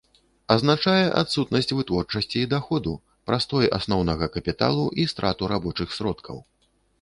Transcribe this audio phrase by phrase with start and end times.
[0.53, 2.93] Азначае адсутнасць вытворчасці і даходу,
[3.31, 6.43] прастой асноўнага капіталу і страту рабочых сродкаў.